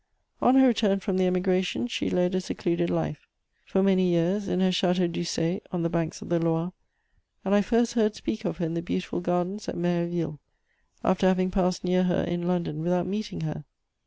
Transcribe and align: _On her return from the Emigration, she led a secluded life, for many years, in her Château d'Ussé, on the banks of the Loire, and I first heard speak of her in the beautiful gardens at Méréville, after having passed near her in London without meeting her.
_On 0.47 0.55
her 0.55 0.65
return 0.65 0.99
from 0.99 1.17
the 1.17 1.27
Emigration, 1.27 1.85
she 1.85 2.09
led 2.09 2.33
a 2.33 2.41
secluded 2.41 2.89
life, 2.89 3.27
for 3.63 3.83
many 3.83 4.09
years, 4.09 4.47
in 4.47 4.59
her 4.59 4.69
Château 4.71 5.07
d'Ussé, 5.07 5.61
on 5.71 5.83
the 5.83 5.91
banks 5.91 6.23
of 6.23 6.29
the 6.29 6.39
Loire, 6.39 6.73
and 7.45 7.53
I 7.53 7.61
first 7.61 7.93
heard 7.93 8.15
speak 8.15 8.43
of 8.43 8.57
her 8.57 8.65
in 8.65 8.73
the 8.73 8.81
beautiful 8.81 9.21
gardens 9.21 9.69
at 9.69 9.75
Méréville, 9.75 10.39
after 11.03 11.27
having 11.27 11.51
passed 11.51 11.83
near 11.83 12.05
her 12.05 12.23
in 12.23 12.47
London 12.47 12.81
without 12.81 13.05
meeting 13.05 13.41
her. 13.41 13.63